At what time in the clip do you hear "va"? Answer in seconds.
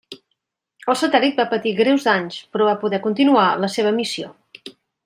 1.41-1.45, 2.71-2.75